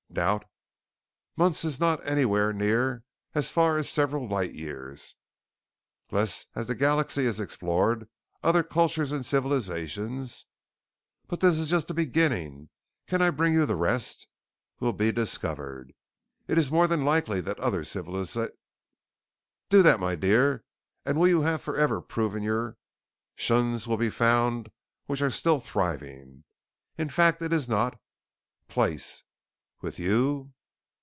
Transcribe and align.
Doubt 0.13 0.43
months 1.37 1.63
is 1.63 1.79
not 1.79 2.05
anywhere 2.05 2.51
near 2.51 3.05
as 3.33 3.49
far 3.49 3.77
as 3.77 3.87
several 3.89 4.27
light 4.27 4.53
years." 4.53 5.15
less 6.11 6.47
as 6.53 6.67
the 6.67 6.75
galaxy 6.75 7.23
is 7.23 7.39
explored, 7.39 8.09
other 8.43 8.61
cultures 8.61 9.13
and 9.13 9.25
civilizations 9.25 10.47
"But 11.29 11.39
this 11.39 11.57
is 11.57 11.69
just 11.69 11.87
the 11.87 11.93
beginning! 11.93 12.67
Can 13.07 13.21
I 13.21 13.29
bring 13.29 13.53
you 13.53 13.65
the 13.65 13.77
rest?" 13.77 14.27
will 14.81 14.91
be 14.91 15.13
discovered. 15.13 15.93
It 16.45 16.57
is 16.57 16.69
more 16.73 16.87
than 16.87 17.05
likely 17.05 17.39
that 17.41 17.59
other 17.61 17.83
civiliza 17.85 18.51
"Do 19.69 19.81
that, 19.81 20.01
my 20.01 20.15
dear 20.15 20.65
and 21.05 21.17
you 21.21 21.37
will 21.37 21.45
have 21.45 21.61
forever 21.61 22.01
proven 22.01 22.43
your 22.43 22.75
tions 23.37 23.87
will 23.87 23.95
be 23.97 24.09
found 24.09 24.71
which 25.05 25.21
are 25.21 25.31
still 25.31 25.61
thriving. 25.61 26.43
In 26.97 27.07
fact 27.07 27.41
it 27.41 27.53
is 27.53 27.69
not 27.69 27.97
place." 28.67 29.23
"_With 29.83 29.97
you? 29.97 30.53